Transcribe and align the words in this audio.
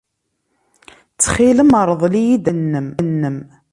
Ttxil-m, 1.13 1.71
rḍel-iyi-d 1.89 2.45
amawal-nnem. 2.53 3.37